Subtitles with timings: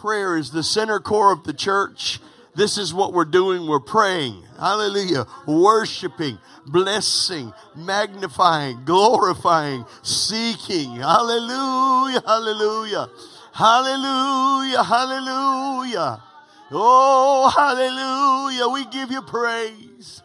[0.00, 2.20] Prayer is the center core of the church.
[2.54, 3.66] This is what we're doing.
[3.66, 4.42] We're praying.
[4.58, 5.26] Hallelujah.
[5.46, 10.96] Worshiping, blessing, magnifying, glorifying, seeking.
[10.96, 12.22] Hallelujah.
[12.26, 13.10] Hallelujah.
[13.52, 14.82] Hallelujah.
[14.84, 16.22] Hallelujah.
[16.70, 18.68] Oh, hallelujah.
[18.72, 20.22] We give you praise.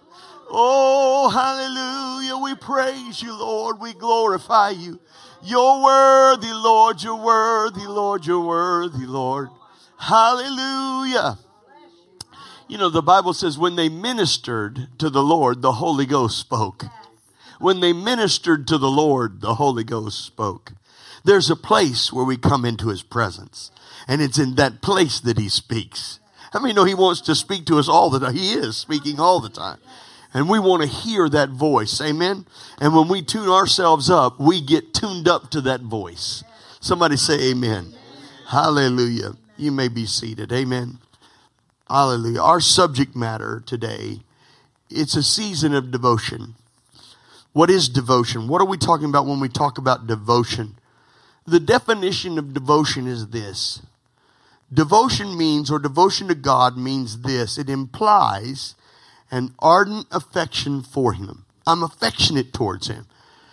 [0.50, 2.38] Oh, hallelujah.
[2.42, 3.82] We praise you, Lord.
[3.82, 5.02] We glorify you.
[5.44, 7.04] You're worthy, Lord.
[7.04, 8.26] You're worthy, Lord.
[8.26, 9.50] You're worthy, Lord.
[10.06, 11.40] Hallelujah.
[12.68, 16.86] You know, the Bible says when they ministered to the Lord, the Holy Ghost spoke.
[17.60, 20.74] When they ministered to the Lord, the Holy Ghost spoke.
[21.24, 23.72] There's a place where we come into his presence,
[24.08, 26.20] and it's in that place that he speaks.
[26.54, 28.36] How many know he wants to speak to us all the time?
[28.36, 29.80] He is speaking all the time.
[30.36, 32.00] And we want to hear that voice.
[32.00, 32.46] Amen.
[32.78, 36.44] And when we tune ourselves up, we get tuned up to that voice.
[36.80, 37.96] Somebody say amen.
[38.46, 39.34] Hallelujah.
[39.58, 40.52] You may be seated.
[40.52, 41.00] Amen.
[41.88, 42.42] Hallelujah.
[42.42, 44.22] Our subject matter today,
[44.90, 46.56] it's a season of devotion.
[47.54, 48.48] What is devotion?
[48.48, 50.76] What are we talking about when we talk about devotion?
[51.48, 53.82] The definition of devotion is this.
[54.74, 57.58] Devotion means, or devotion to God means this.
[57.58, 58.76] It implies
[59.32, 61.46] an ardent affection for Him.
[61.68, 63.06] I'm affectionate towards Him.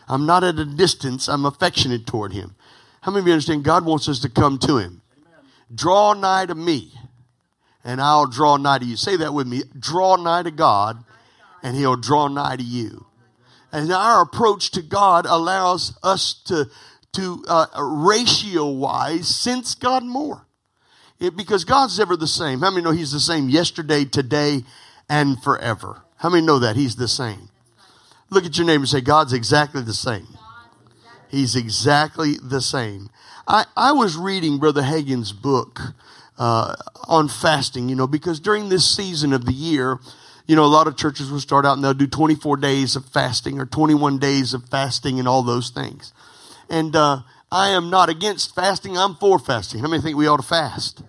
[0.08, 2.54] I'm not at a distance, I'm affectionate toward Him.
[3.02, 5.01] How many of you understand God wants us to come to Him?
[5.74, 6.92] Draw nigh to me,
[7.84, 8.96] and I'll draw nigh to you.
[8.96, 9.62] Say that with me.
[9.78, 11.04] Draw nigh to God,
[11.62, 13.06] and He'll draw nigh to you.
[13.72, 16.68] And our approach to God allows us to,
[17.12, 20.46] to uh, ratio wise, sense God more.
[21.18, 22.60] It, because God's ever the same.
[22.60, 24.64] How many know He's the same yesterday, today,
[25.08, 26.02] and forever?
[26.16, 27.48] How many know that He's the same?
[28.28, 30.26] Look at your neighbor and say, God's exactly the same.
[31.32, 33.08] He's exactly the same.
[33.48, 35.80] I, I was reading Brother Hagin's book
[36.38, 36.76] uh,
[37.08, 39.98] on fasting, you know, because during this season of the year,
[40.46, 43.06] you know, a lot of churches will start out and they'll do 24 days of
[43.06, 46.12] fasting or 21 days of fasting and all those things.
[46.68, 49.80] And uh, I am not against fasting, I'm for fasting.
[49.80, 51.02] How many think we ought to fast?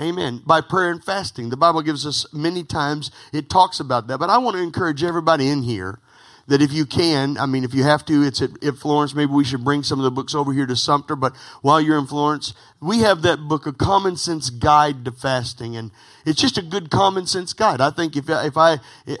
[0.00, 0.42] Amen.
[0.44, 1.50] By prayer and fasting.
[1.50, 4.18] The Bible gives us many times, it talks about that.
[4.18, 6.00] But I want to encourage everybody in here
[6.46, 9.14] that if you can, I mean, if you have to, it's at, at, Florence.
[9.14, 11.16] Maybe we should bring some of the books over here to Sumter.
[11.16, 15.76] But while you're in Florence, we have that book, A Common Sense Guide to Fasting.
[15.76, 15.90] And
[16.24, 17.80] it's just a good common sense guide.
[17.80, 18.78] I think if, if I,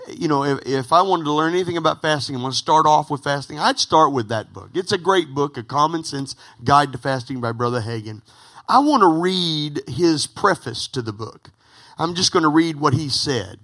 [0.08, 2.86] you know, if, if I wanted to learn anything about fasting and want to start
[2.86, 4.70] off with fasting, I'd start with that book.
[4.74, 8.22] It's a great book, A Common Sense Guide to Fasting by Brother Hagin.
[8.68, 11.50] I want to read his preface to the book.
[11.98, 13.58] I'm just going to read what he said.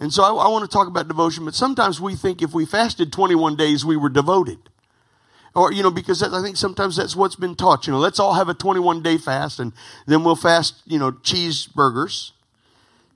[0.00, 2.66] And so I, I want to talk about devotion, but sometimes we think if we
[2.66, 4.58] fasted 21 days, we were devoted.
[5.54, 7.86] Or, you know, because I think sometimes that's what's been taught.
[7.86, 9.72] You know, let's all have a 21 day fast and
[10.06, 12.32] then we'll fast, you know, cheeseburgers.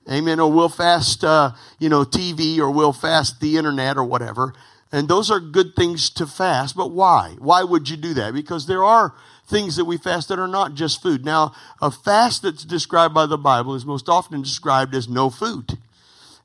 [0.09, 0.39] Amen.
[0.39, 4.53] Or we'll fast, uh, you know, TV or we'll fast the internet or whatever.
[4.91, 7.35] And those are good things to fast, but why?
[7.37, 8.33] Why would you do that?
[8.33, 9.13] Because there are
[9.45, 11.25] things that we fast that are not just food.
[11.25, 15.77] Now, a fast that's described by the Bible is most often described as no food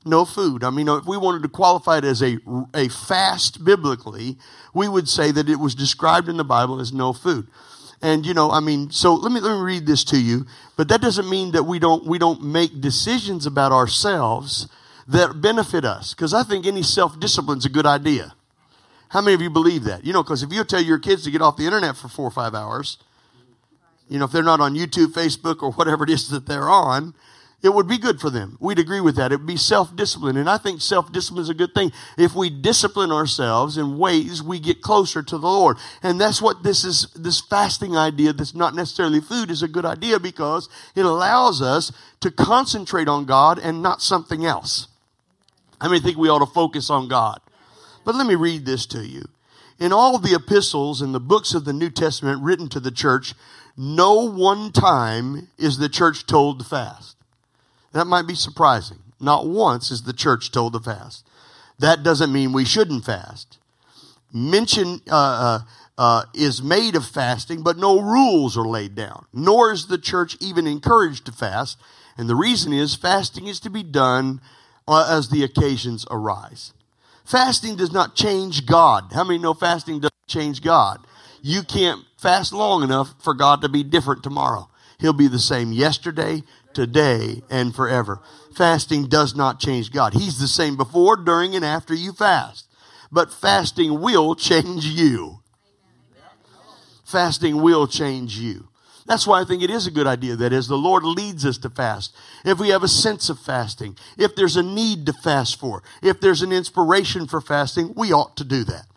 [0.05, 0.63] no food.
[0.63, 2.37] I mean, if we wanted to qualify it as a,
[2.73, 4.37] a fast biblically,
[4.73, 7.47] we would say that it was described in the Bible as no food.
[8.01, 10.45] And you know, I mean, so let me let me read this to you.
[10.75, 14.67] But that doesn't mean that we don't we don't make decisions about ourselves
[15.07, 16.13] that benefit us.
[16.13, 18.35] Because I think any self discipline is a good idea.
[19.09, 20.05] How many of you believe that?
[20.05, 22.27] You know, because if you tell your kids to get off the internet for four
[22.27, 22.97] or five hours,
[24.09, 27.15] you know, if they're not on YouTube, Facebook, or whatever it is that they're on,
[27.65, 28.57] it would be good for them.
[28.59, 29.31] We'd agree with that.
[29.31, 30.37] It would be self discipline.
[30.37, 31.91] And I think self discipline is a good thing.
[32.15, 35.77] If we discipline ourselves in ways, we get closer to the Lord.
[36.03, 39.83] And that's what this is this fasting idea that's not necessarily food is a good
[39.83, 44.87] idea because it allows us to concentrate on God and not something else.
[45.81, 47.39] I mean, I think we ought to focus on God.
[48.05, 49.23] But let me read this to you.
[49.79, 53.33] In all the epistles and the books of the New Testament written to the church,
[53.75, 57.14] no one time is the church told to fast.
[57.95, 58.99] That might be surprising.
[59.21, 61.25] Not once is the church told to fast.
[61.79, 63.57] That doesn't mean we shouldn't fast.
[64.33, 65.59] Mention uh, uh,
[65.97, 69.27] uh, is made of fasting, but no rules are laid down.
[69.31, 71.79] Nor is the church even encouraged to fast.
[72.17, 74.41] And the reason is fasting is to be done
[74.89, 76.73] uh, as the occasions arise.
[77.23, 79.13] Fasting does not change God.
[79.13, 80.99] How many know fasting doesn't change God?
[81.41, 84.67] You can't fast long enough for God to be different tomorrow.
[84.99, 86.43] He'll be the same yesterday,
[86.73, 88.21] today, and forever.
[88.55, 90.13] Fasting does not change God.
[90.13, 92.67] He's the same before, during, and after you fast.
[93.11, 95.39] But fasting will change you.
[97.05, 98.69] Fasting will change you.
[99.05, 101.59] That's why I think it is a good idea that as the Lord leads us
[101.59, 105.59] to fast, if we have a sense of fasting, if there's a need to fast
[105.59, 108.87] for, if there's an inspiration for fasting, we ought to do that.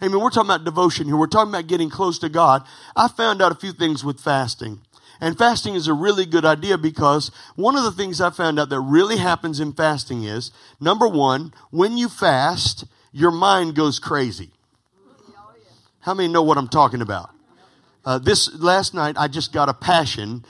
[0.00, 1.16] I we're talking about devotion here.
[1.16, 2.64] We're talking about getting close to God.
[2.96, 4.80] I found out a few things with fasting.
[5.20, 8.70] And fasting is a really good idea because one of the things I found out
[8.70, 10.50] that really happens in fasting is
[10.80, 14.50] number one, when you fast, your mind goes crazy.
[16.00, 17.30] How many know what I'm talking about?
[18.04, 20.44] Uh, this last night, I just got a passion.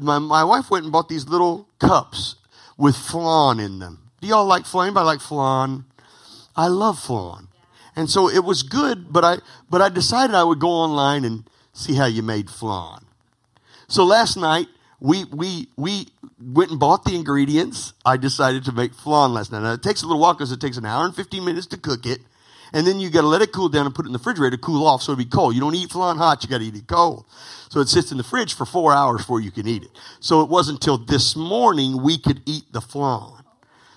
[0.00, 2.36] My, my wife went and bought these little cups
[2.78, 4.10] with flan in them.
[4.22, 4.86] Do y'all like flan?
[4.86, 5.84] Anybody like flan?
[6.56, 7.48] I love flan.
[7.94, 9.36] And so it was good, but I,
[9.68, 13.05] but I decided I would go online and see how you made flan.
[13.88, 14.68] So last night,
[15.00, 16.08] we, we, we
[16.40, 17.92] went and bought the ingredients.
[18.04, 19.62] I decided to make flan last night.
[19.62, 21.76] Now, it takes a little while because it takes an hour and 15 minutes to
[21.76, 22.20] cook it
[22.72, 24.56] and then you got to let it cool down and put it in the refrigerator
[24.56, 25.54] to cool off so it'll be cold.
[25.54, 27.24] You don't eat flan hot, you got to eat it cold.
[27.68, 29.90] So it sits in the fridge for four hours before you can eat it.
[30.20, 33.32] So it wasn't until this morning we could eat the flan.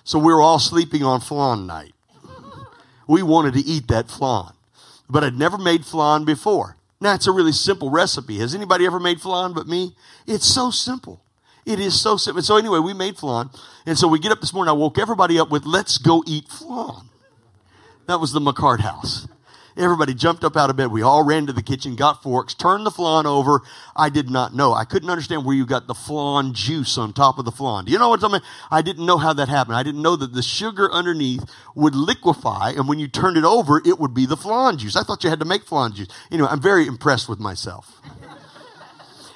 [0.03, 1.93] So we were all sleeping on flan night.
[3.07, 4.53] We wanted to eat that flan,
[5.09, 6.77] but I'd never made flan before.
[7.01, 8.39] Now it's a really simple recipe.
[8.39, 9.95] Has anybody ever made flan but me?
[10.27, 11.21] It's so simple.
[11.65, 12.41] It is so simple.
[12.41, 13.49] So anyway, we made flan.
[13.85, 14.69] And so we get up this morning.
[14.69, 17.09] I woke everybody up with, let's go eat flan.
[18.07, 19.27] That was the McCart house.
[19.79, 20.91] Everybody jumped up out of bed.
[20.91, 23.61] We all ran to the kitchen, got forks, turned the flan over.
[23.95, 24.73] I did not know.
[24.73, 27.85] I couldn't understand where you got the flan juice on top of the flan.
[27.85, 28.43] Do you know what I'm saying?
[28.69, 29.77] I didn't know how that happened.
[29.77, 31.45] I didn't know that the sugar underneath
[31.75, 34.97] would liquefy, and when you turned it over, it would be the flan juice.
[34.97, 36.09] I thought you had to make flan juice.
[36.29, 38.01] Anyway, I'm very impressed with myself.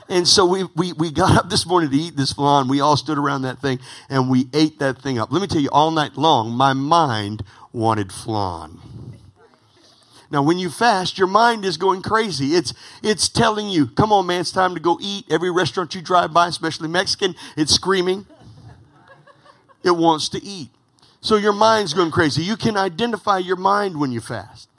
[0.09, 2.67] And so we, we, we got up this morning to eat this flan.
[2.67, 3.79] We all stood around that thing
[4.09, 5.31] and we ate that thing up.
[5.31, 8.79] Let me tell you, all night long, my mind wanted flan.
[10.33, 12.55] Now, when you fast, your mind is going crazy.
[12.55, 15.25] It's, it's telling you, come on, man, it's time to go eat.
[15.29, 18.25] Every restaurant you drive by, especially Mexican, it's screaming.
[19.83, 20.71] It wants to eat.
[21.21, 22.41] So your mind's going crazy.
[22.41, 24.69] You can identify your mind when you fast.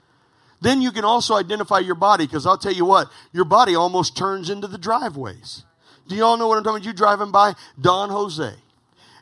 [0.61, 4.17] Then you can also identify your body, because I'll tell you what, your body almost
[4.17, 5.63] turns into the driveways.
[6.09, 6.87] Do you all know what I'm talking about?
[6.87, 8.55] You driving by Don Jose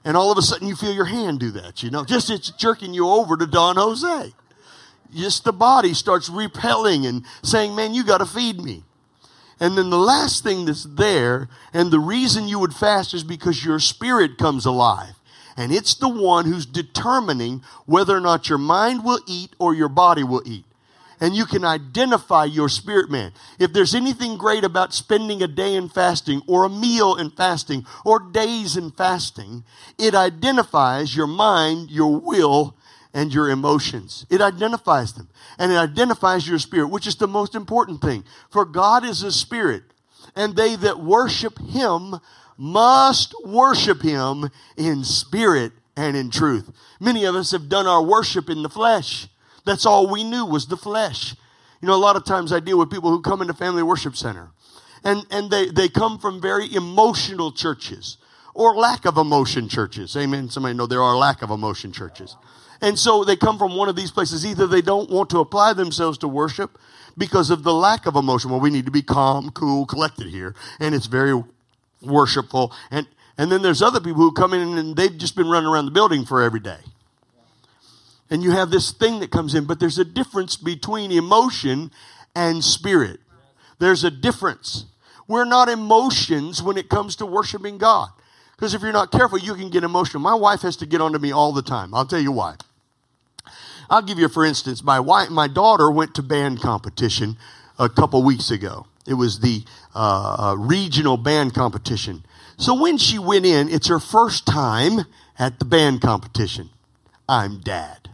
[0.03, 2.51] and all of a sudden you feel your hand do that, you know, just it's
[2.53, 4.33] jerking you over to Don Jose.
[5.15, 8.83] Just the body starts repelling and saying, man, you got to feed me.
[9.61, 13.65] And then the last thing that's there, and the reason you would fast is because
[13.65, 15.15] your spirit comes alive.
[15.57, 19.91] And it's the one who's determining whether or not your mind will eat or your
[19.91, 20.65] body will eat
[21.23, 23.33] and you can identify your spirit man.
[23.61, 27.87] If there's anything great about spending a day in fasting or a meal in fasting
[28.05, 29.63] or days in fasting,
[29.99, 32.75] it identifies your mind, your will,
[33.15, 34.27] and your emotions.
[34.31, 35.29] It identifies them
[35.59, 38.25] and it identifies your spirit, which is the most important thing.
[38.51, 39.83] For God is a spirit
[40.35, 42.17] and they that worship him
[42.57, 46.71] must worship him in spirit and in truth.
[47.01, 49.29] Many of us have done our worship in the flesh.
[49.65, 51.35] That's all we knew was the flesh.
[51.81, 54.17] You know, a lot of times I deal with people who come into Family Worship
[54.17, 54.51] Center
[55.05, 58.19] and, and they, they come from very emotional churches
[58.55, 60.17] or lack of emotion churches.
[60.17, 60.49] Amen.
[60.51, 62.37] Somebody know there are lack of emotion churches.
[62.81, 64.45] And so they come from one of these places.
[64.45, 66.79] Either they don't want to apply themselves to worship
[67.17, 68.51] because of the lack of emotion.
[68.51, 70.55] Well, we need to be calm, cool, collected here.
[70.81, 71.43] And it's very
[72.01, 72.73] worshipful.
[72.91, 73.07] And,
[73.39, 75.93] and then there's other people who come in and they've just been running around the
[75.93, 76.79] building for every day
[78.33, 81.91] and you have this thing that comes in, but there's a difference between emotion
[82.35, 83.21] and spirit.
[83.79, 84.87] There's a difference.
[85.29, 88.09] We're not emotions when it comes to worshiping God.
[88.57, 90.23] Because if you're not careful, you can get emotional.
[90.23, 91.95] My wife has to get onto me all the time.
[91.95, 92.57] I'll tell you why.
[93.91, 97.37] I'll give you, for instance, my wife, my daughter went to band competition
[97.79, 98.87] a couple weeks ago.
[99.07, 102.25] It was the uh, uh regional band competition.
[102.57, 105.07] So when she went in, it's her first time
[105.39, 106.71] at the band competition.
[107.29, 108.09] I'm dad.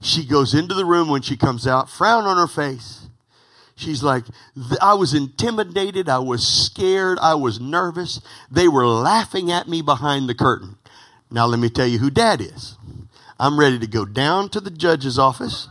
[0.00, 3.06] She goes into the room when she comes out, frown on her face.
[3.80, 4.24] She's like,
[4.80, 6.08] I was intimidated.
[6.08, 7.18] I was scared.
[7.20, 8.20] I was nervous.
[8.50, 10.76] They were laughing at me behind the curtain.
[11.30, 12.76] Now, let me tell you who dad is.
[13.38, 15.68] I'm ready to go down to the judge's office.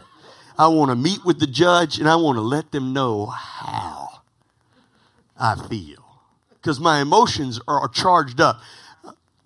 [0.58, 4.22] I want to meet with the judge and I want to let them know how
[5.38, 6.04] I feel.
[6.56, 8.60] Because my emotions are charged up.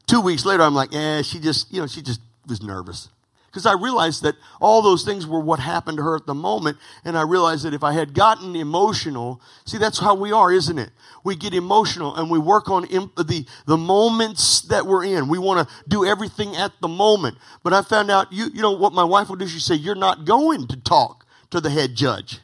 [0.08, 3.10] Two weeks later, I'm like, eh, she just, you know, she just was nervous.
[3.54, 6.80] Because I realized that all those things were what happened to her at the moment.
[7.06, 10.80] And I realized that if I had gotten emotional, see, that's how we are, isn't
[10.80, 10.90] it?
[11.24, 15.28] We get emotional and we work on imp- the, the moments that we're in.
[15.28, 17.38] We want to do everything at the moment.
[17.62, 19.48] But I found out, you, you know what my wife would do?
[19.48, 22.40] She'd say, You're not going to talk to the head judge.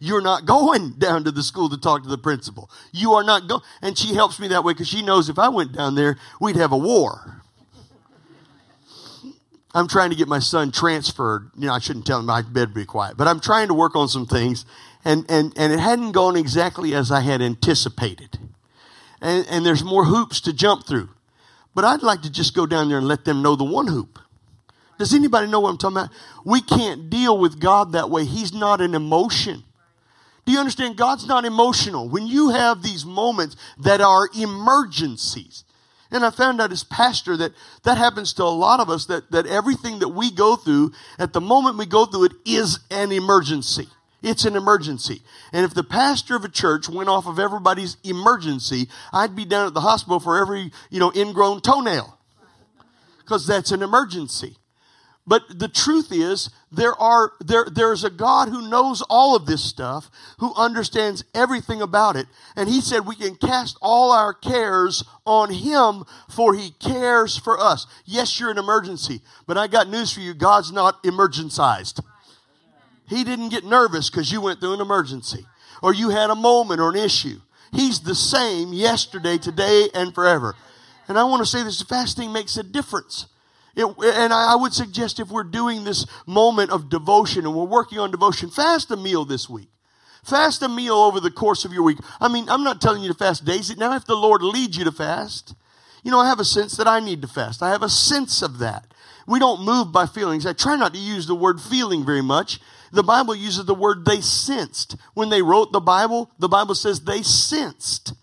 [0.00, 2.70] You're not going down to the school to talk to the principal.
[2.92, 3.62] You are not going.
[3.80, 6.56] And she helps me that way because she knows if I went down there, we'd
[6.56, 7.42] have a war.
[9.76, 11.50] I'm trying to get my son transferred.
[11.54, 13.94] You know, I shouldn't tell him I better be quiet, but I'm trying to work
[13.94, 14.64] on some things,
[15.04, 18.38] and and and it hadn't gone exactly as I had anticipated.
[19.20, 21.10] And and there's more hoops to jump through,
[21.74, 24.18] but I'd like to just go down there and let them know the one hoop.
[24.98, 26.10] Does anybody know what I'm talking about?
[26.42, 28.24] We can't deal with God that way.
[28.24, 29.62] He's not an emotion.
[30.46, 30.96] Do you understand?
[30.96, 32.08] God's not emotional.
[32.08, 35.64] When you have these moments that are emergencies,
[36.10, 37.52] and I found out as pastor that
[37.84, 41.32] that happens to a lot of us that, that everything that we go through, at
[41.32, 43.88] the moment we go through it, is an emergency.
[44.22, 45.22] It's an emergency.
[45.52, 49.66] And if the pastor of a church went off of everybody's emergency, I'd be down
[49.66, 52.18] at the hospital for every, you know, ingrown toenail.
[53.18, 54.56] Because that's an emergency.
[55.26, 59.64] But the truth is, there are, there, there's a God who knows all of this
[59.64, 62.26] stuff, who understands everything about it.
[62.54, 67.58] And he said we can cast all our cares on him, for he cares for
[67.58, 67.86] us.
[68.04, 70.32] Yes, you're an emergency, but I got news for you.
[70.32, 72.04] God's not emergencized.
[73.08, 75.46] He didn't get nervous because you went through an emergency
[75.82, 77.40] or you had a moment or an issue.
[77.72, 80.54] He's the same yesterday, today, and forever.
[81.08, 83.26] And I want to say this fasting makes a difference.
[83.76, 87.64] It, and I, I would suggest if we're doing this moment of devotion and we're
[87.64, 89.68] working on devotion, fast a meal this week.
[90.24, 91.98] Fast a meal over the course of your week.
[92.20, 93.76] I mean, I'm not telling you to fast days.
[93.76, 95.54] Now, if the Lord leads you to fast,
[96.02, 97.62] you know, I have a sense that I need to fast.
[97.62, 98.92] I have a sense of that.
[99.26, 100.46] We don't move by feelings.
[100.46, 102.60] I try not to use the word feeling very much.
[102.92, 104.96] The Bible uses the word they sensed.
[105.14, 108.14] When they wrote the Bible, the Bible says they sensed.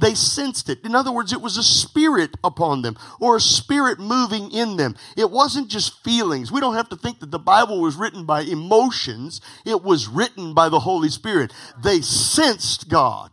[0.00, 0.84] They sensed it.
[0.84, 4.96] In other words, it was a spirit upon them or a spirit moving in them.
[5.16, 6.50] It wasn't just feelings.
[6.50, 9.40] We don't have to think that the Bible was written by emotions.
[9.66, 11.52] It was written by the Holy Spirit.
[11.82, 13.30] They sensed God.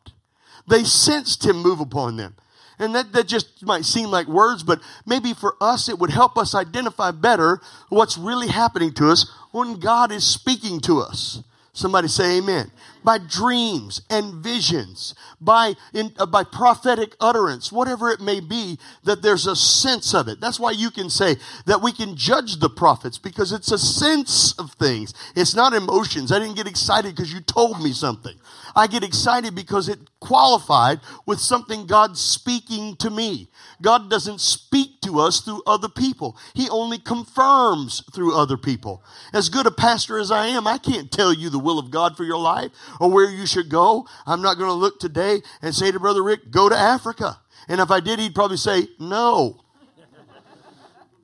[0.67, 2.35] They sensed Him move upon them.
[2.79, 6.37] And that, that just might seem like words, but maybe for us it would help
[6.37, 7.59] us identify better
[7.89, 11.41] what's really happening to us when God is speaking to us.
[11.77, 12.71] Somebody say amen.
[13.03, 19.21] By dreams and visions, by, in, uh, by prophetic utterance, whatever it may be, that
[19.21, 20.41] there's a sense of it.
[20.41, 21.35] That's why you can say
[21.67, 25.13] that we can judge the prophets because it's a sense of things.
[25.35, 26.31] It's not emotions.
[26.31, 28.35] I didn't get excited because you told me something.
[28.75, 33.49] I get excited because it qualified with something God's speaking to me.
[33.83, 36.37] God doesn't speak to us through other people.
[36.53, 39.01] He only confirms through other people.
[39.33, 42.15] As good a pastor as I am, I can't tell you the will of God
[42.15, 44.07] for your life or where you should go.
[44.25, 47.39] I'm not going to look today and say to Brother Rick, go to Africa.
[47.67, 49.61] And if I did, he'd probably say, no.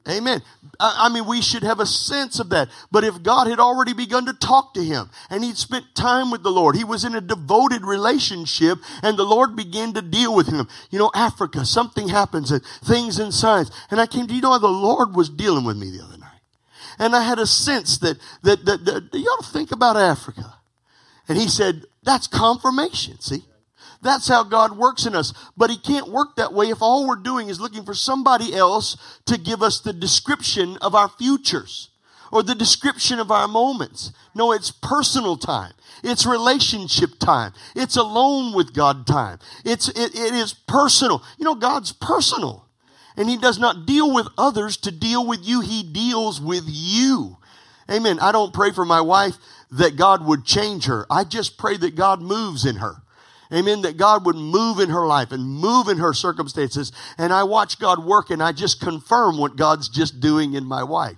[0.09, 0.41] Amen.
[0.81, 2.67] I mean, we should have a sense of that.
[2.91, 6.43] But if God had already begun to talk to him and he'd spent time with
[6.43, 10.47] the Lord, he was in a devoted relationship and the Lord began to deal with
[10.47, 10.67] him.
[10.89, 13.71] You know, Africa, something happens and things and signs.
[13.89, 16.41] And I came to, you know, the Lord was dealing with me the other night.
[16.99, 20.55] And I had a sense that, that, that, that y'all think about Africa.
[21.29, 23.45] And he said, that's confirmation, see?
[24.03, 25.33] That's how God works in us.
[25.57, 29.19] But He can't work that way if all we're doing is looking for somebody else
[29.25, 31.89] to give us the description of our futures
[32.31, 34.11] or the description of our moments.
[34.35, 35.73] No, it's personal time.
[36.03, 37.53] It's relationship time.
[37.75, 39.39] It's alone with God time.
[39.63, 41.23] It's, it, it is personal.
[41.37, 42.67] You know, God's personal.
[43.15, 45.61] And He does not deal with others to deal with you.
[45.61, 47.37] He deals with you.
[47.89, 48.19] Amen.
[48.19, 49.35] I don't pray for my wife
[49.71, 51.05] that God would change her.
[51.09, 53.02] I just pray that God moves in her.
[53.53, 53.81] Amen.
[53.83, 56.91] That God would move in her life and move in her circumstances.
[57.17, 60.83] And I watch God work and I just confirm what God's just doing in my
[60.83, 61.17] wife.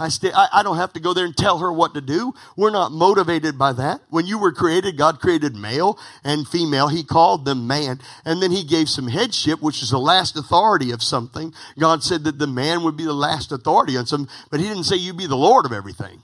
[0.00, 2.32] I, stay, I, I, don't have to go there and tell her what to do.
[2.56, 4.00] We're not motivated by that.
[4.10, 6.86] When you were created, God created male and female.
[6.86, 8.00] He called them man.
[8.24, 11.52] And then he gave some headship, which is the last authority of something.
[11.78, 14.84] God said that the man would be the last authority on some, but he didn't
[14.84, 16.22] say you'd be the Lord of everything.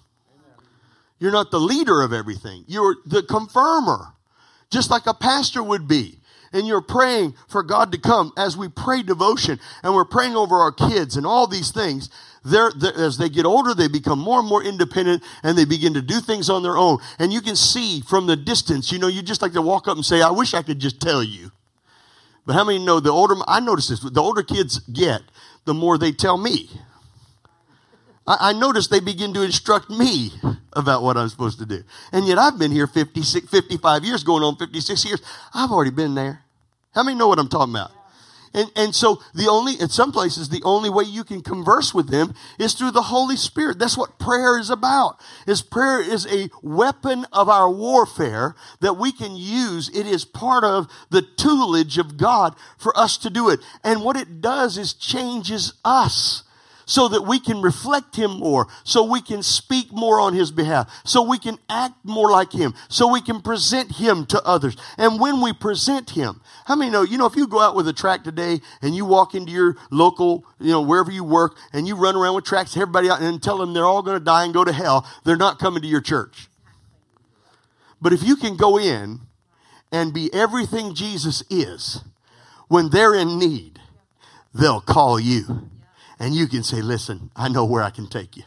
[1.18, 2.64] You're not the leader of everything.
[2.68, 4.14] You're the confirmer
[4.74, 6.18] just like a pastor would be.
[6.52, 10.56] And you're praying for God to come as we pray devotion and we're praying over
[10.56, 12.10] our kids and all these things.
[12.44, 15.94] They're, they're, as they get older, they become more and more independent and they begin
[15.94, 16.98] to do things on their own.
[17.18, 19.96] And you can see from the distance, you know, you just like to walk up
[19.96, 21.50] and say, I wish I could just tell you.
[22.46, 25.22] But how many know the older, I notice this, the older kids get,
[25.64, 26.68] the more they tell me.
[28.26, 30.32] I, I notice they begin to instruct me
[30.72, 31.82] about what I'm supposed to do.
[32.12, 35.22] And yet I've been here 56, 55 years, going on 56 years.
[35.52, 36.44] I've already been there.
[36.94, 37.90] How many know what I'm talking about?
[38.54, 42.08] And, and so the only, in some places, the only way you can converse with
[42.08, 43.80] them is through the Holy Spirit.
[43.80, 45.18] That's what prayer is about.
[45.48, 49.88] Is prayer is a weapon of our warfare that we can use.
[49.88, 53.58] It is part of the toolage of God for us to do it.
[53.82, 56.43] And what it does is changes us
[56.86, 60.90] so that we can reflect Him more, so we can speak more on His behalf,
[61.04, 64.76] so we can act more like Him, so we can present Him to others.
[64.98, 67.88] And when we present Him, how many know, you know, if you go out with
[67.88, 71.86] a tract today and you walk into your local, you know, wherever you work and
[71.86, 74.44] you run around with tracts, everybody out and tell them they're all going to die
[74.44, 76.48] and go to hell, they're not coming to your church.
[78.00, 79.20] But if you can go in
[79.90, 82.02] and be everything Jesus is,
[82.68, 83.78] when they're in need,
[84.52, 85.70] they'll call you
[86.18, 88.44] and you can say, Listen, I know where I can take you.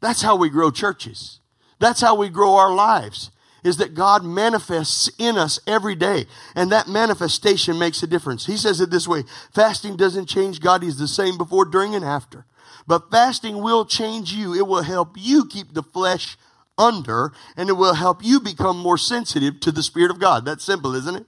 [0.00, 1.40] That's how we grow churches.
[1.78, 3.30] That's how we grow our lives.
[3.64, 8.46] Is that God manifests in us every day, and that manifestation makes a difference.
[8.46, 12.04] He says it this way fasting doesn't change God, He's the same before, during, and
[12.04, 12.46] after.
[12.86, 14.54] But fasting will change you.
[14.54, 16.36] It will help you keep the flesh
[16.78, 20.44] under, and it will help you become more sensitive to the Spirit of God.
[20.44, 21.26] That's simple, isn't it?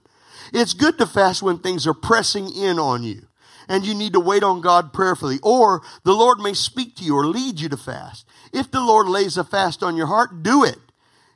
[0.52, 3.27] It's good to fast when things are pressing in on you
[3.68, 5.38] and you need to wait on God prayerfully.
[5.42, 8.26] Or the Lord may speak to you or lead you to fast.
[8.52, 10.78] If the Lord lays a fast on your heart, do it.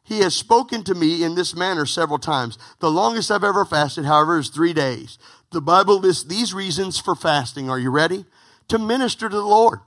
[0.02, 2.58] He has spoken to me in this manner several times.
[2.80, 5.18] The longest I've ever fasted, however, is three days.
[5.52, 7.70] The Bible lists these reasons for fasting.
[7.70, 8.24] Are you ready?
[8.68, 9.80] To minister to the Lord.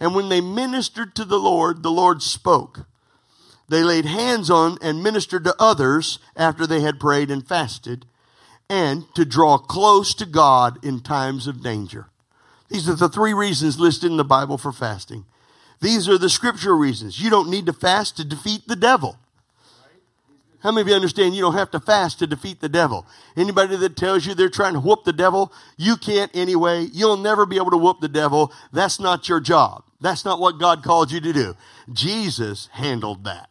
[0.00, 2.86] And when they ministered to the Lord, the Lord spoke.
[3.68, 8.06] They laid hands on and ministered to others after they had prayed and fasted
[8.70, 12.06] and to draw close to God in times of danger.
[12.68, 15.24] These are the three reasons listed in the Bible for fasting.
[15.80, 17.20] These are the scriptural reasons.
[17.20, 19.18] You don't need to fast to defeat the devil.
[20.60, 23.06] How many of you understand you don't have to fast to defeat the devil?
[23.36, 26.88] Anybody that tells you they're trying to whoop the devil, you can't anyway.
[26.92, 28.52] You'll never be able to whoop the devil.
[28.72, 29.84] That's not your job.
[30.00, 31.54] That's not what God called you to do.
[31.92, 33.48] Jesus handled that.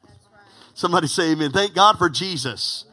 [0.74, 1.52] Somebody say amen.
[1.52, 2.84] Thank God for Jesus.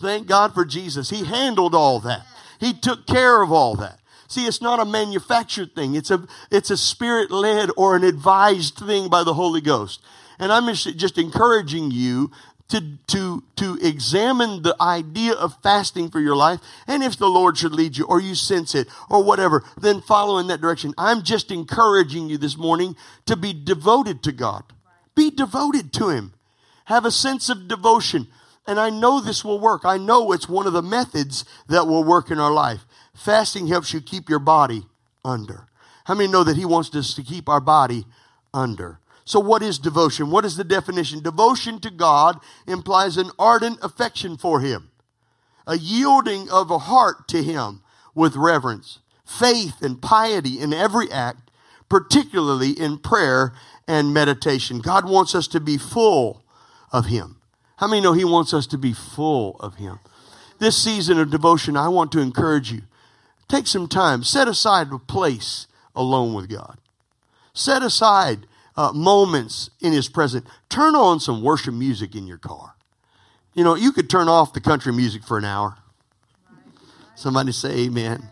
[0.00, 1.10] Thank God for Jesus.
[1.10, 2.26] He handled all that.
[2.60, 3.98] He took care of all that.
[4.28, 5.94] See, it's not a manufactured thing.
[5.94, 10.00] It's a, it's a spirit led or an advised thing by the Holy Ghost.
[10.38, 12.32] And I'm just encouraging you
[12.68, 16.60] to, to, to examine the idea of fasting for your life.
[16.86, 20.38] And if the Lord should lead you or you sense it or whatever, then follow
[20.38, 20.94] in that direction.
[20.96, 24.64] I'm just encouraging you this morning to be devoted to God.
[25.14, 26.32] Be devoted to Him.
[26.86, 28.26] Have a sense of devotion.
[28.66, 29.82] And I know this will work.
[29.84, 32.86] I know it's one of the methods that will work in our life.
[33.14, 34.84] Fasting helps you keep your body
[35.24, 35.66] under.
[36.04, 38.04] How many know that He wants us to keep our body
[38.52, 39.00] under?
[39.24, 40.30] So, what is devotion?
[40.30, 41.22] What is the definition?
[41.22, 44.90] Devotion to God implies an ardent affection for Him,
[45.66, 47.82] a yielding of a heart to Him
[48.14, 51.50] with reverence, faith, and piety in every act,
[51.88, 53.54] particularly in prayer
[53.88, 54.80] and meditation.
[54.80, 56.42] God wants us to be full
[56.92, 57.36] of Him.
[57.76, 59.98] How many know He wants us to be full of Him?
[60.58, 62.82] This season of devotion, I want to encourage you.
[63.48, 66.78] Take some time, set aside a place alone with God.
[67.52, 70.48] Set aside uh, moments in His presence.
[70.68, 72.74] Turn on some worship music in your car.
[73.54, 75.76] You know, you could turn off the country music for an hour.
[77.14, 78.28] Somebody say amen.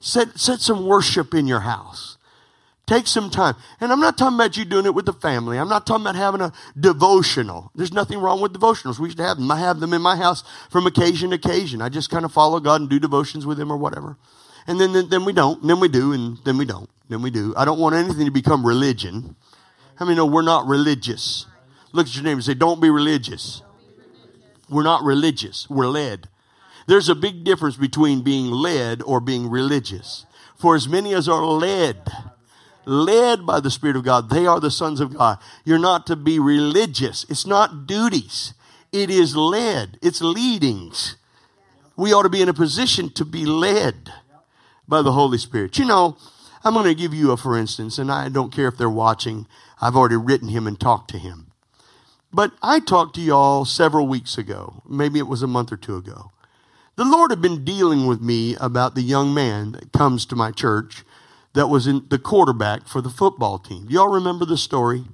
[0.00, 2.17] Set, set some worship in your house.
[2.88, 3.54] Take some time.
[3.82, 5.58] And I'm not talking about you doing it with the family.
[5.58, 7.70] I'm not talking about having a devotional.
[7.74, 8.98] There's nothing wrong with devotionals.
[8.98, 9.50] We should have them.
[9.50, 11.82] I have them in my house from occasion to occasion.
[11.82, 14.16] I just kind of follow God and do devotions with Him or whatever.
[14.66, 15.60] And then, then, then we don't.
[15.60, 16.14] And then we do.
[16.14, 16.88] And then we don't.
[17.10, 17.52] Then we do.
[17.58, 19.36] I don't want anything to become religion.
[19.96, 21.44] How many know we're not religious?
[21.92, 23.60] Look at your neighbor and say, Don't be religious.
[24.70, 25.68] We're not religious.
[25.68, 26.30] We're led.
[26.86, 30.24] There's a big difference between being led or being religious.
[30.56, 32.10] For as many as are led,
[32.88, 34.30] led by the Spirit of God.
[34.30, 35.38] They are the sons of God.
[35.64, 37.24] You're not to be religious.
[37.28, 38.54] It's not duties.
[38.92, 39.98] It is led.
[40.02, 41.16] It's leadings.
[41.96, 44.12] We ought to be in a position to be led
[44.86, 45.78] by the Holy Spirit.
[45.78, 46.16] You know,
[46.64, 49.46] I'm going to give you a for instance, and I don't care if they're watching.
[49.80, 51.52] I've already written him and talked to him.
[52.32, 54.82] But I talked to y'all several weeks ago.
[54.88, 56.30] Maybe it was a month or two ago.
[56.96, 60.50] The Lord had been dealing with me about the young man that comes to my
[60.50, 61.04] church
[61.58, 63.88] that was in the quarterback for the football team.
[63.90, 65.06] Y'all remember the story?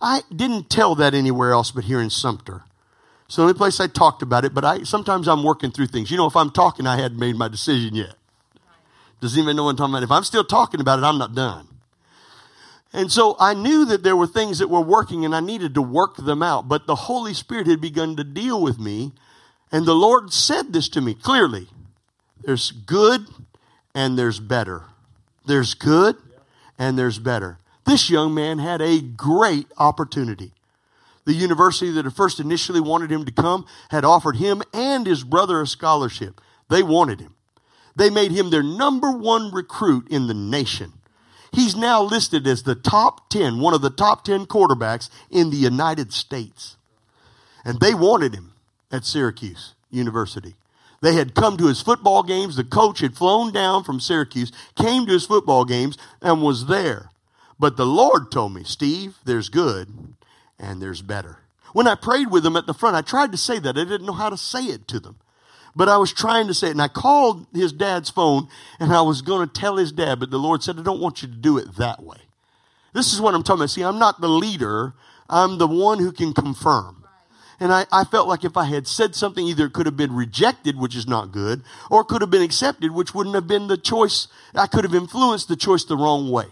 [0.00, 2.62] I didn't tell that anywhere else but here in Sumter.
[3.26, 6.12] So the only place I talked about it, but I sometimes I'm working through things.
[6.12, 8.14] You know, if I'm talking, I hadn't made my decision yet.
[9.20, 10.04] Does anyone know what I'm talking about?
[10.04, 11.66] If I'm still talking about it, I'm not done.
[12.92, 15.82] And so I knew that there were things that were working and I needed to
[15.82, 16.68] work them out.
[16.68, 19.10] But the Holy Spirit had begun to deal with me.
[19.72, 21.66] And the Lord said this to me clearly.
[22.42, 23.26] There's good
[23.92, 24.84] and there's better.
[25.50, 26.14] There's good
[26.78, 27.58] and there's better.
[27.84, 30.52] This young man had a great opportunity.
[31.24, 35.24] The university that had first initially wanted him to come had offered him and his
[35.24, 36.40] brother a scholarship.
[36.68, 37.34] They wanted him.
[37.96, 40.92] They made him their number one recruit in the nation.
[41.52, 45.56] He's now listed as the top 10, one of the top 10 quarterbacks in the
[45.56, 46.76] United States.
[47.64, 48.52] And they wanted him
[48.92, 50.54] at Syracuse University.
[51.02, 52.56] They had come to his football games.
[52.56, 57.10] The coach had flown down from Syracuse, came to his football games, and was there.
[57.58, 60.14] But the Lord told me, Steve, there's good
[60.58, 61.38] and there's better.
[61.72, 63.78] When I prayed with them at the front, I tried to say that.
[63.78, 65.16] I didn't know how to say it to them.
[65.76, 66.72] But I was trying to say it.
[66.72, 70.30] And I called his dad's phone and I was going to tell his dad, but
[70.30, 72.18] the Lord said, I don't want you to do it that way.
[72.92, 73.70] This is what I'm talking about.
[73.70, 74.94] See, I'm not the leader,
[75.28, 76.99] I'm the one who can confirm.
[77.60, 80.16] And I, I felt like if I had said something, either it could have been
[80.16, 83.68] rejected, which is not good, or it could have been accepted, which wouldn't have been
[83.68, 84.28] the choice.
[84.54, 86.46] I could have influenced the choice the wrong way.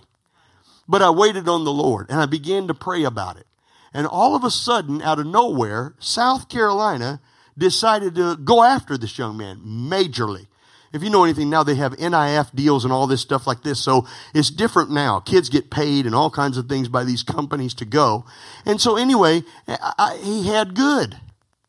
[0.87, 3.47] But I waited on the Lord and I began to pray about it.
[3.95, 7.21] And all of a sudden, out of nowhere, South Carolina
[7.57, 10.47] decided to go after this young man majorly.
[10.93, 13.83] If you know anything now, they have NIL deals and all this stuff like this.
[13.83, 15.21] So it's different now.
[15.21, 18.25] Kids get paid and all kinds of things by these companies to go.
[18.65, 21.17] And so anyway, I, he had good.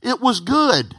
[0.01, 0.95] It was good.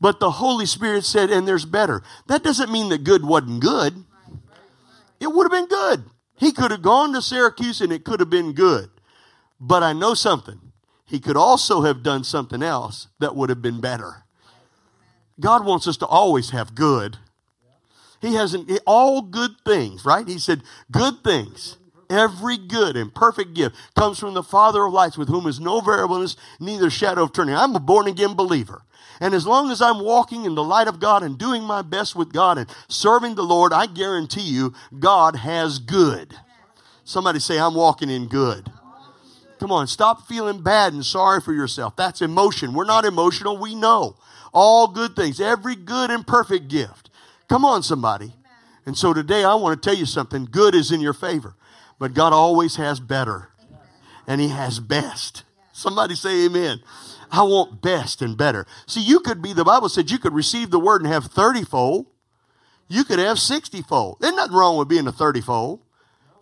[0.00, 2.02] But the Holy Spirit said, and there's better.
[2.26, 4.04] That doesn't mean that good wasn't good.
[5.18, 6.04] It would have been good.
[6.36, 8.90] He could have gone to Syracuse and it could have been good.
[9.58, 10.60] But I know something.
[11.04, 14.24] He could also have done something else that would have been better.
[15.40, 17.18] God wants us to always have good.
[18.20, 20.26] He has an, all good things, right?
[20.26, 21.76] He said, good things.
[22.10, 25.80] Every good and perfect gift comes from the Father of lights, with whom is no
[25.80, 27.54] variableness, neither shadow of turning.
[27.54, 28.82] I'm a born again believer.
[29.20, 32.16] And as long as I'm walking in the light of God and doing my best
[32.16, 36.34] with God and serving the Lord, I guarantee you, God has good.
[37.04, 38.72] Somebody say, I'm walking in good.
[39.60, 41.96] Come on, stop feeling bad and sorry for yourself.
[41.96, 42.74] That's emotion.
[42.74, 44.16] We're not emotional, we know
[44.52, 47.10] all good things, every good and perfect gift.
[47.48, 48.34] Come on, somebody.
[48.86, 51.54] And so today I want to tell you something good is in your favor,
[51.98, 53.50] but God always has better,
[54.26, 55.44] and He has best.
[55.72, 56.80] Somebody say amen.
[57.30, 58.66] I want best and better.
[58.86, 61.64] See, you could be, the Bible said you could receive the word and have 30
[61.64, 62.06] fold.
[62.88, 64.16] You could have 60 fold.
[64.20, 65.82] There's nothing wrong with being a 30 fold.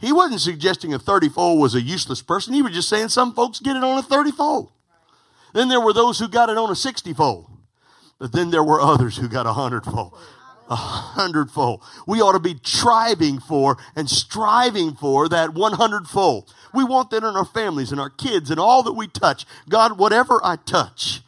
[0.00, 2.54] He wasn't suggesting a 30 fold was a useless person.
[2.54, 4.70] He was just saying some folks get it on a 30 fold.
[5.52, 7.50] Then there were those who got it on a 60 fold.
[8.18, 10.18] But then there were others who got a hundredfold.
[10.68, 11.82] A hundredfold.
[12.08, 16.52] We ought to be striving for and striving for that one hundredfold.
[16.74, 19.46] We want that in our families and our kids and all that we touch.
[19.68, 21.20] God, whatever I touch.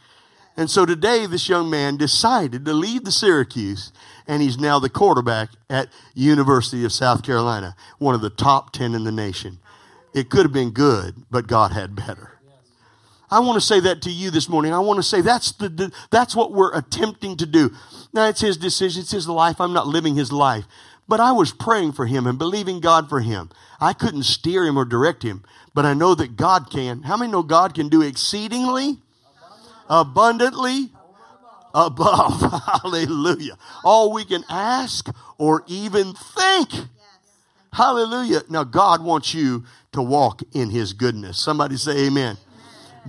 [0.57, 3.93] And so today, this young man decided to leave the Syracuse,
[4.27, 8.93] and he's now the quarterback at University of South Carolina, one of the top ten
[8.93, 9.61] in the nation.
[10.13, 12.38] It could have been good, but God had better.
[13.31, 14.73] I want to say that to you this morning.
[14.73, 17.71] I want to say that's the, the, that's what we're attempting to do.
[18.13, 19.61] Now it's his decision, it's his life.
[19.61, 20.65] I'm not living his life.
[21.07, 23.51] But I was praying for him and believing God for him.
[23.81, 27.03] I couldn't steer him or direct him, but I know that God can.
[27.03, 28.99] How many know God can do exceedingly,
[29.89, 30.91] abundantly,
[31.75, 32.41] above?
[32.83, 33.57] Hallelujah.
[33.85, 36.71] All we can ask or even think.
[37.73, 38.43] Hallelujah.
[38.49, 41.39] Now God wants you to walk in his goodness.
[41.39, 42.37] Somebody say amen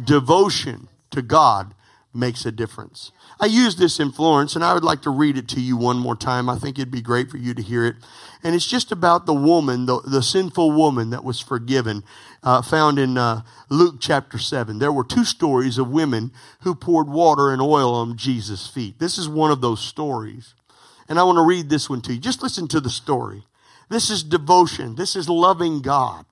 [0.02, 1.74] devotion to God
[2.14, 3.12] makes a difference.
[3.40, 5.98] I use this in Florence, and I would like to read it to you one
[5.98, 6.50] more time.
[6.50, 7.96] I think it'd be great for you to hear it.
[8.44, 12.04] And it's just about the woman, the, the sinful woman that was forgiven,
[12.42, 14.80] uh, found in uh, Luke chapter 7.
[14.80, 19.00] There were two stories of women who poured water and oil on Jesus' feet.
[19.00, 20.56] This is one of those stories.
[21.08, 22.20] And I want to read this one to you.
[22.20, 23.44] Just listen to the story.
[23.90, 26.26] This is devotion, this is loving God.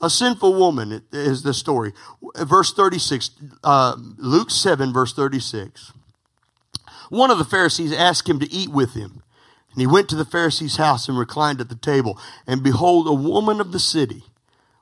[0.00, 1.92] A sinful woman is the story.
[2.36, 3.30] Verse 36,
[3.64, 5.92] uh, Luke 7, verse 36.
[7.10, 9.22] One of the Pharisees asked him to eat with him.
[9.72, 12.18] And he went to the Pharisee's house and reclined at the table.
[12.46, 14.24] And behold, a woman of the city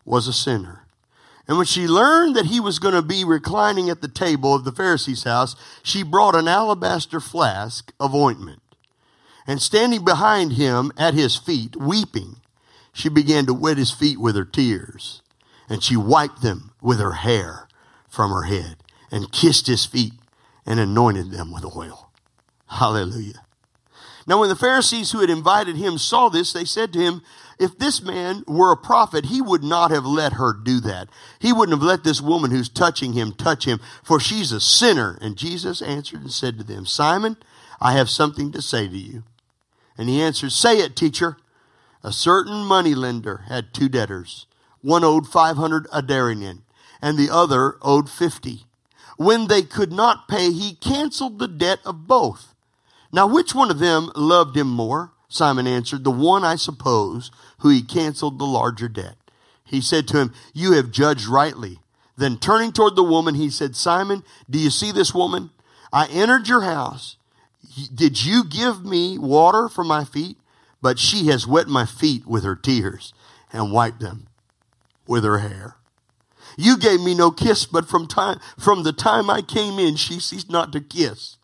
[0.05, 0.87] was a sinner.
[1.49, 4.65] And when she learned that he was going to be reclining at the table of
[4.65, 8.63] the Pharisee's house, she brought an alabaster flask of ointment.
[9.47, 12.37] And standing behind him at his feet, weeping,
[12.97, 15.21] she began to wet his feet with her tears,
[15.69, 17.69] and she wiped them with her hair
[18.09, 18.77] from her head,
[19.11, 20.15] and kissed his feet,
[20.65, 22.11] and anointed them with oil.
[22.69, 23.43] Hallelujah.
[24.27, 27.21] Now, when the Pharisees who had invited him saw this, they said to him,
[27.61, 31.11] If this man were a prophet, he would not have let her do that.
[31.39, 35.19] He wouldn't have let this woman who's touching him touch him, for she's a sinner.
[35.21, 37.37] And Jesus answered and said to them, Simon,
[37.79, 39.23] I have something to say to you.
[39.99, 41.37] And he answered, Say it, teacher.
[42.07, 44.47] A certain money lender had two debtors.
[44.81, 46.61] One owed 500 adarinian
[47.03, 48.61] and the other owed 50.
[49.17, 52.55] When they could not pay, he canceled the debt of both.
[53.13, 55.15] Now, which one of them loved him more?
[55.29, 59.17] Simon answered, The one, I suppose, who he canceled the larger debt.
[59.65, 61.81] He said to him, You have judged rightly.
[62.17, 65.51] Then turning toward the woman, he said, Simon, do you see this woman?
[65.93, 67.17] I entered your house.
[67.93, 70.37] Did you give me water for my feet?
[70.83, 73.13] But she has wet my feet with her tears
[73.53, 74.29] and wiped them
[75.07, 75.77] with her hair.
[76.57, 80.21] You gave me no kiss, but from time, from the time I came in, she
[80.21, 81.37] ceased not to kiss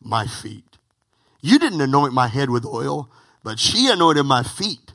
[0.00, 0.78] my feet.
[1.40, 3.10] You didn't anoint my head with oil,
[3.42, 4.94] but she anointed my feet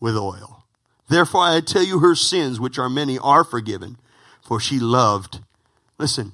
[0.00, 0.64] with oil.
[1.08, 3.98] Therefore I tell you her sins, which are many, are forgiven,
[4.40, 5.40] for she loved,
[5.98, 6.32] listen,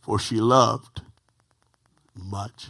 [0.00, 1.02] for she loved
[2.14, 2.68] much.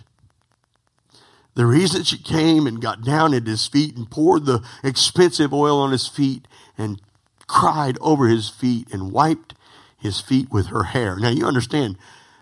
[1.54, 5.78] The reason she came and got down at his feet and poured the expensive oil
[5.78, 6.46] on his feet
[6.78, 7.00] and
[7.46, 9.54] cried over his feet and wiped
[9.98, 11.16] his feet with her hair.
[11.16, 11.98] Now you understand,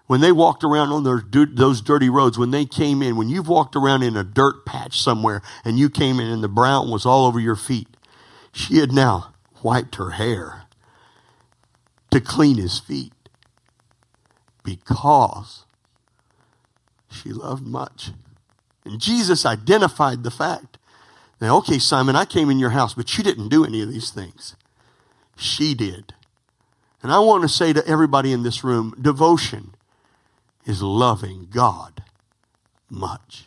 [0.06, 3.76] when they walked around on those, dirty roads, when they came in, when you've walked
[3.76, 7.26] around in a dirt patch somewhere and you came in and the brown was all
[7.26, 7.88] over your feet,
[8.52, 10.62] she had now wiped her hair
[12.10, 13.12] to clean his feet
[14.62, 15.64] because
[17.10, 18.12] she loved much.
[18.88, 20.78] And Jesus identified the fact
[21.38, 24.10] that, okay, Simon, I came in your house, but you didn't do any of these
[24.10, 24.56] things.
[25.36, 26.14] She did.
[27.02, 29.74] And I want to say to everybody in this room devotion
[30.64, 32.02] is loving God
[32.88, 33.44] much.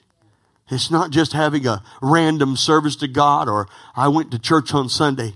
[0.70, 4.90] It's not just having a random service to God or I went to church on
[4.90, 5.34] Sunday.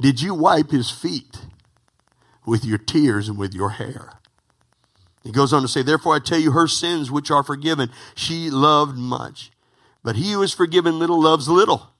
[0.00, 1.46] Did you wipe his feet
[2.44, 4.17] with your tears and with your hair?
[5.28, 8.48] He goes on to say, Therefore I tell you, her sins which are forgiven, she
[8.48, 9.50] loved much.
[10.02, 11.90] But he who is forgiven little loves little.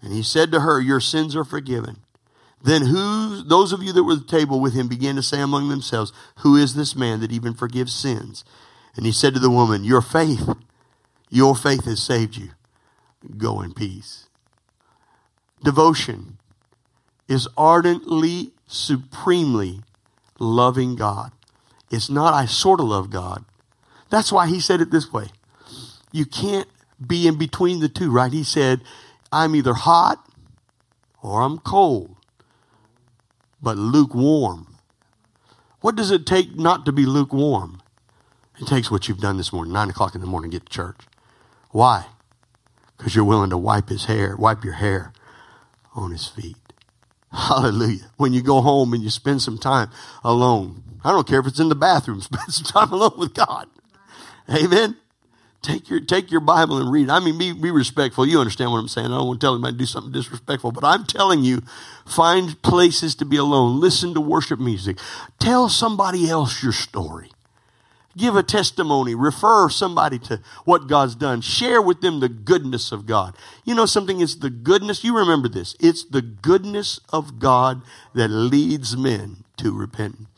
[0.00, 1.98] And he said to her, Your sins are forgiven.
[2.62, 5.42] Then who, those of you that were at the table with him began to say
[5.42, 8.42] among themselves, Who is this man that even forgives sins?
[8.96, 10.48] And he said to the woman, Your faith,
[11.28, 12.52] your faith has saved you.
[13.36, 14.30] Go in peace.
[15.62, 16.38] Devotion
[17.28, 19.82] is ardently, supremely
[20.38, 21.32] loving God.
[21.90, 23.44] It's not, I sort of love God.
[24.10, 25.26] That's why he said it this way.
[26.12, 26.68] You can't
[27.04, 28.32] be in between the two, right?
[28.32, 28.80] He said,
[29.30, 30.24] I'm either hot
[31.22, 32.16] or I'm cold
[33.66, 34.76] but lukewarm.
[35.80, 37.82] What does it take not to be lukewarm?
[38.60, 41.00] It takes what you've done this morning, nine o'clock in the morning, get to church.
[41.70, 42.06] Why?
[42.96, 45.12] Because you're willing to wipe his hair, wipe your hair
[45.94, 46.56] on his feet.
[47.32, 48.10] Hallelujah.
[48.16, 49.90] When you go home and you spend some time
[50.24, 53.68] alone, I don't care if it's in the bathroom, spend some time alone with God.
[54.48, 54.96] Amen.
[55.62, 57.10] Take your, take your Bible and read.
[57.10, 58.24] I mean, be, be respectful.
[58.24, 59.08] You understand what I'm saying.
[59.08, 61.62] I don't want to tell anybody to do something disrespectful, but I'm telling you,
[62.06, 63.80] find places to be alone.
[63.80, 64.98] Listen to worship music.
[65.40, 67.32] Tell somebody else your story.
[68.16, 69.14] Give a testimony.
[69.14, 71.40] Refer somebody to what God's done.
[71.40, 73.36] Share with them the goodness of God.
[73.64, 74.20] You know something?
[74.20, 75.04] It's the goodness.
[75.04, 75.74] You remember this.
[75.80, 77.82] It's the goodness of God
[78.14, 80.28] that leads men to repentance.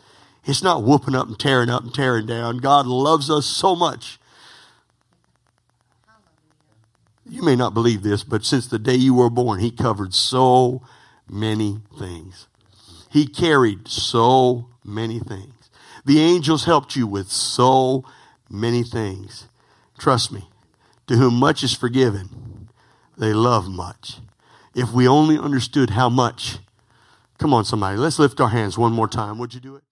[0.48, 2.58] It's not whooping up and tearing up and tearing down.
[2.58, 4.18] God loves us so much
[7.28, 10.82] You may not believe this, but since the day you were born, He covered so
[11.28, 12.46] many things.
[13.10, 15.70] He carried so many things.
[16.04, 18.04] The angels helped you with so
[18.48, 19.46] many things.
[19.98, 20.48] Trust me,
[21.06, 22.70] to whom much is forgiven,
[23.18, 24.20] they love much.
[24.74, 26.58] If we only understood how much,
[27.36, 29.38] come on, somebody, let's lift our hands one more time.
[29.38, 29.82] Would you do it?